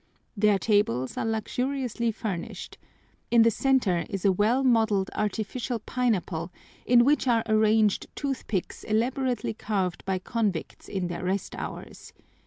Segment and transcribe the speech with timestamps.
[0.35, 2.79] Their tables are luxuriously furnished.
[3.29, 6.51] In the center is a well modeled artificial pineapple
[6.87, 12.13] in which are arranged toothpicks elaborately carved by convicts in their rest hours.